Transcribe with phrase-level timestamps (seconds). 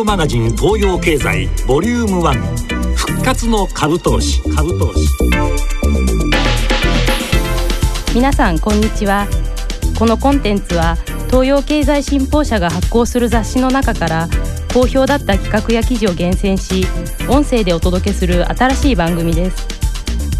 [0.00, 4.40] オマガジン東洋経済ボリューム1復活の株投資。
[4.56, 5.06] 株投資。
[8.14, 9.26] 皆さんこんにちは。
[9.98, 10.96] このコンテンツは
[11.26, 14.28] 東洋経済新報社が発行する雑誌の中から
[14.72, 16.86] 好評だった企画や記事を厳選し
[17.28, 19.68] 音声でお届けする新しい番組です。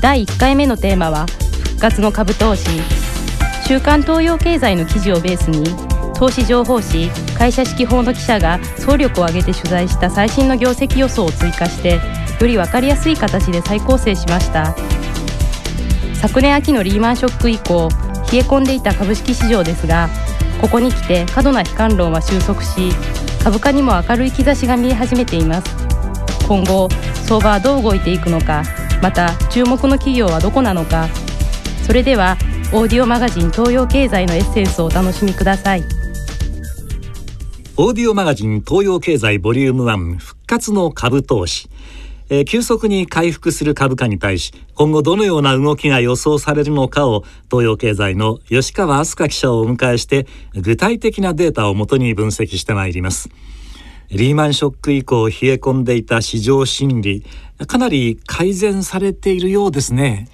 [0.00, 1.26] 第1回目のテーマは
[1.64, 2.68] 復活の株投資。
[3.66, 12.00] 週刊東洋経済の記事をベースに投資情報誌会社指揮法の記者が総力を挙げて取材した最新の業績予想を追加して
[12.40, 14.74] より分かりやすい形で再構成しました。
[16.14, 17.88] 昨年秋のリーマンショック以降
[18.32, 20.08] 冷え込んでいた株式市場ですが
[20.60, 22.90] ここに来て過度な悲観論は収束し
[23.44, 25.76] 株価にも明るい兆しが見え始めています。
[26.48, 26.88] 今後
[27.26, 28.64] 相場はどう動いていくのか
[29.00, 31.08] また注目の企業はどこなのか
[31.86, 32.36] それでは
[32.72, 35.97] オーディオマガジン東洋経済のエッセンスをお楽しみください。
[37.80, 41.70] オーディオマガジン東洋経済ボリューム1復活の株投資。
[42.28, 53.28] えー、急速に回復する株価に対し今後どのような動きが予想されるのかを東洋経済の吉川飛鳥記者をお迎えして具体的なデータをもとに分析してまいります。
[54.10, 57.24] リーマンショック以降冷え込んでいた市場心理。
[57.66, 60.28] かなり改善されているようですね。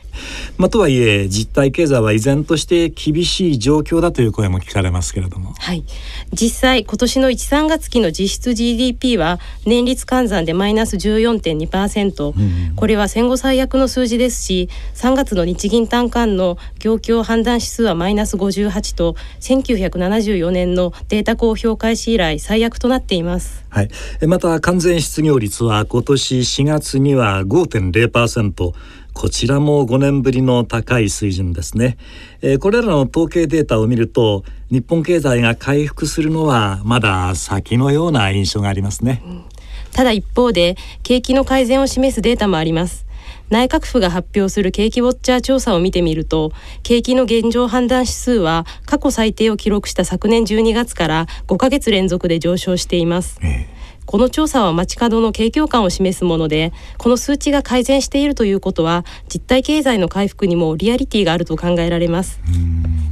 [0.58, 5.84] まあ、とはいえ実体経済は依然として厳しい状況だという声も聞かれますけれども、はい、
[6.32, 23.64] 実際今年の1、3月期の実質 GDP は年率換算でマイナス14.2%、うん、これは戦後最悪の数字ですし3月の日銀短観の業況判断指数はマイナス58と1974年のデータ公表開始以来最悪となっています。
[23.74, 23.90] はい、
[24.28, 28.72] また完全失業率は今年4月には5.0%
[29.14, 31.96] こちらも5年ぶりの高い水準ですね、
[32.42, 39.44] えー、これらの統計データを見ると日本経済が回復するのはまだ先のような印象がありますね、うん、
[39.92, 43.04] ただ一方で景気の改善を示すデータもあります。
[43.50, 46.52] 内閣府が発表する景気ウォッチャー調査を見てみると
[46.82, 62.40] 景気の現状判断指数は過去最低を記録した昨年12月から5ヶ月連続で上昇しています、えーこの調査は街角の景況感を示すものでこの数値が改善しているということは実体経済の回復にもリアリティがあると考えられます。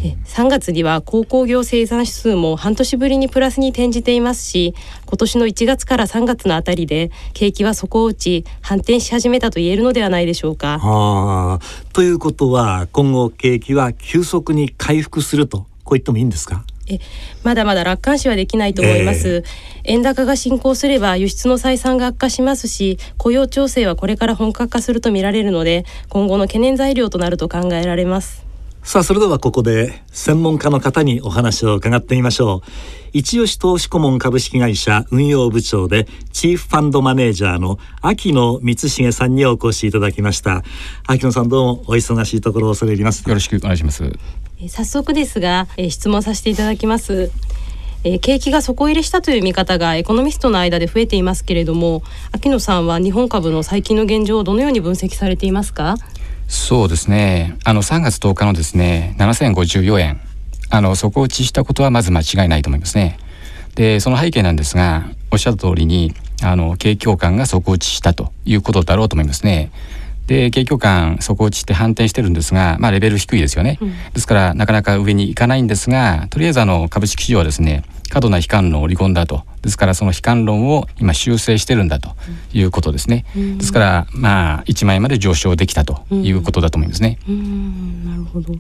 [0.04, 4.75] え3月には鉱工業生産指数も半年ぶりにプラスに転じていますし
[5.06, 10.78] 今年の1月から3月のあたりで景気は底を打ち反転し始めたと言えるのではないでしょうか。
[10.82, 11.59] あ。
[11.92, 16.64] ということは今後景気は急速に回復するとこう言ってもいいんですか？
[16.88, 16.98] え
[17.43, 19.44] まだまだ楽観視はできないと思います、えー、
[19.84, 28.52] 円高が進行すれば輸出の採算が悪化しますし雇用調整はこれから本格化すると見られるので今後の懸念材料となると考えられます
[28.82, 32.69] さあそれではここで専門家の方にお話を伺ってみましょう。
[33.12, 40.62] 一吉投資顧問株式会社運用部長でチーフファンドマネージャーの秋野光重さんにお越しいただきました。
[41.06, 43.26] 秋野さんどうもお忙しいところ恐れ入ります。
[43.26, 44.03] よろしくお願いします。
[44.69, 47.31] 早速ですが、え質問させていただきます。
[48.04, 55.94] え景気が底入れしたという見方がエコノミストの間で増えていますけれども秋野さんは日本株の最近の現状をどのように分析されていますか？
[56.48, 57.56] そうですね。
[57.64, 60.20] あの3月10日のですね7054円。
[60.70, 63.19] あの底打ちしたことはまず間違いないと思いますね。
[63.75, 69.70] でその背景なんですがおっしゃった通りにあの景況感が底打ちしたということだろうと思いますね。
[70.27, 79.43] で景況感底打ちして反転してるんですが、まあ、レベル低いですよね、うん、ですからなかなか上に行かないんですがとりあえずあの株式市場はですね過度な悲観論を織り込んだと。
[79.62, 82.10] ですからその悲観論を今修正してるんだと
[82.53, 87.19] いうことですね、うん、ですからまあ1万円まで上昇できたということだと思いますね。
[87.28, 88.54] うん、なるほど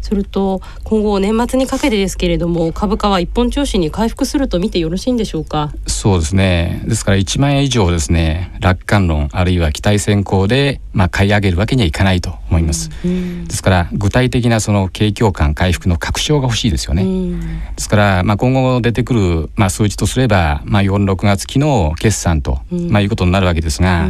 [0.00, 5.72] すると今後年末にかけてですけれども株価は一本調子に回復すると見てよろしいんでしょうか？
[5.86, 6.82] そうですね。
[6.86, 13.10] ですから1万円以上ですね楽観論あるいは期待先行でまあ買い上げるわけにはいかないと思います、うん。
[13.10, 17.46] うん、ですから具体的なその景況感回復の確証が欲しいですよね、うん、で
[17.78, 24.08] すからまあ今後出てくるまあ数値とすればまあ4、6月期の決算と、まあいうことになるわけですが、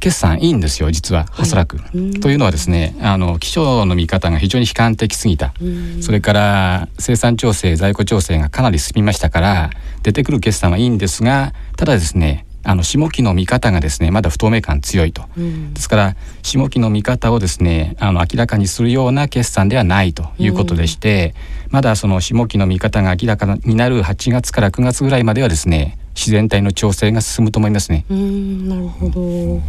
[0.00, 1.78] 決算いいんですよ実は、おそらく。
[2.20, 5.52] というのはですねあの気象の見方が非常に悲観的すぎた。
[6.00, 9.70] それから生産調整在庫調整がかなり進みましたから
[10.02, 21.34] 出てくる決算はいいんですがただですねあの下期の見方がですねまだ不透明感強いと、うん、ですから下期の見方をですねあの明らかにするような決算ではないということでして、
[21.66, 28.04] うん、まだその下期の見方が明らかになる8月から9月ぐらいまではですね自然体の調整が進むと思いますね。
[28.10, 29.62] うんなるほど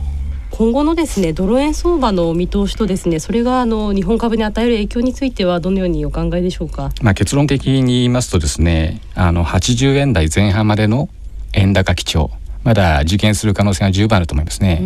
[0.60, 6.90] 今後のですねドル円相場の見通しとですねそれがあの日本株に与える影響についてはどのようにお考えでしょうか？
[7.02, 11.08] まあ結論的に言いますとですねあの80円台前半までの
[11.54, 12.30] 円高基調
[12.66, 14.82] まだ受験する可能性が十分あると思いますね。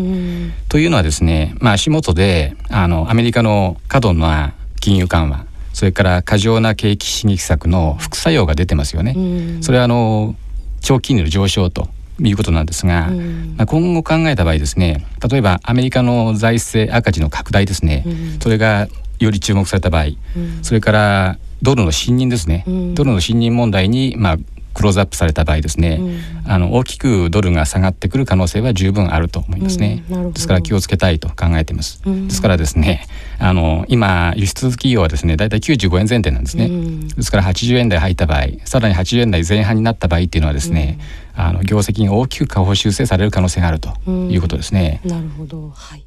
[0.70, 9.58] というのはですね、まあ、足元であのアメリカの過度な金融緩和それから過剰な景気刺激策の副作用が出てますよね。
[9.62, 10.36] それはあの
[10.82, 11.88] 長期金利の上昇と
[12.20, 13.10] いうことなんですが、
[13.58, 18.06] まあ、今後考えた場合ですね例えばアメリカの財政赤字の拡大ですね、
[18.42, 18.88] それが
[19.20, 20.06] より注目された場合、
[20.62, 24.38] それからドルの信任ですね、ドルの信任問題に、まあ、
[24.74, 33.08] クローズアップされた場合ですね、うん、あの大きくドルが下がってくる可能性は十分あると思いますね、うん、ですから気をつけたいと考えています、うん、ですからですね
[33.40, 36.70] あの今輸出企業はですねだいたい95円前提なんですね、
[37.16, 41.00] ですから80円台入った場合さらに80円台前半になった場合っていうのはですね、
[41.36, 45.70] あの業績が大きく下方修正される可能性があるということですね、なるほど。
[45.70, 46.06] はい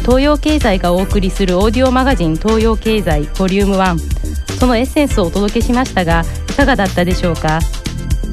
[0.00, 3.98] 東洋経済がお送りするオーディオマガジン東洋経済ボリューム1
[4.58, 7.60] そのエッセンスをお届けしましたがいかがだったでしょうか？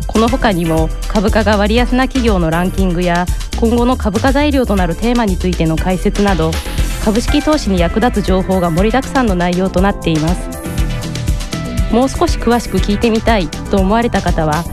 [0.08, 3.26] この他にも株価が割安な企業のランキングや
[3.60, 6.52] 今後の株価材料となるテーマについての解説など
[7.04, 10.61] 株式投資に役立つ情報が盛りだくさんの内容となっています。
[11.92, 14.64] もう少し詳しく聞いてみたいと思われた方は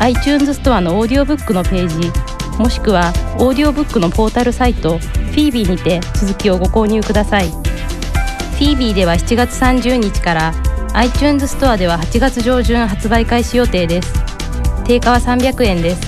[0.00, 2.10] iTunes ストアのオーディオブックのページ
[2.58, 7.48] もしくはオーディオブックのポータルサイトフィービーにて続きをご購入ください。
[7.48, 10.52] フィービーでは7月30日から
[10.94, 14.12] iTunes ストアでは8月上旬発売開始予定です。
[14.84, 16.07] 定価は300円です。